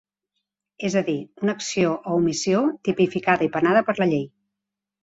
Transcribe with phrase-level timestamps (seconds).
[0.89, 1.17] És a dir,
[1.47, 4.31] una acció o omissió tipificada i penada per la llei.